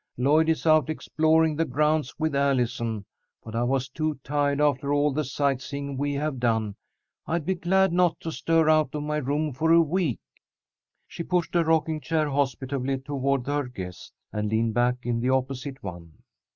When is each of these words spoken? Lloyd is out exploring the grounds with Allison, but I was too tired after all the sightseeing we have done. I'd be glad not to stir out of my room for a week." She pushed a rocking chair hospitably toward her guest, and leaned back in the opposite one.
Lloyd 0.17 0.49
is 0.49 0.65
out 0.65 0.89
exploring 0.89 1.55
the 1.55 1.63
grounds 1.63 2.17
with 2.17 2.33
Allison, 2.33 3.05
but 3.43 3.55
I 3.55 3.61
was 3.61 3.87
too 3.87 4.19
tired 4.23 4.59
after 4.59 4.91
all 4.91 5.13
the 5.13 5.23
sightseeing 5.23 5.95
we 5.95 6.13
have 6.15 6.39
done. 6.39 6.73
I'd 7.27 7.45
be 7.45 7.53
glad 7.53 7.93
not 7.93 8.19
to 8.21 8.31
stir 8.31 8.67
out 8.67 8.95
of 8.95 9.03
my 9.03 9.17
room 9.17 9.53
for 9.53 9.71
a 9.71 9.79
week." 9.79 10.17
She 11.07 11.21
pushed 11.21 11.55
a 11.55 11.63
rocking 11.63 12.01
chair 12.01 12.31
hospitably 12.31 12.97
toward 13.01 13.45
her 13.45 13.65
guest, 13.67 14.11
and 14.33 14.49
leaned 14.49 14.73
back 14.73 14.95
in 15.03 15.19
the 15.19 15.29
opposite 15.29 15.83
one. 15.83 16.13